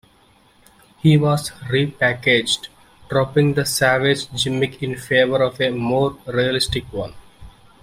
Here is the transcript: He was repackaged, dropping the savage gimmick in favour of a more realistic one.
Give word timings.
He 0.97 1.15
was 1.15 1.51
repackaged, 1.69 2.69
dropping 3.07 3.53
the 3.53 3.67
savage 3.67 4.33
gimmick 4.43 4.81
in 4.81 4.95
favour 4.95 5.43
of 5.43 5.61
a 5.61 5.69
more 5.69 6.17
realistic 6.25 6.91
one. 6.91 7.13